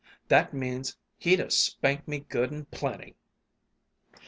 [0.29, 3.17] _'That means he'd have spanked me good and plenty."